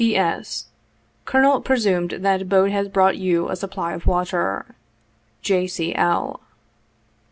[0.01, 0.65] "P.S.—
[1.25, 4.73] Colonel presumed that boat has brought you a supply of water.
[5.43, 5.93] J C.
[5.93, 6.41] L."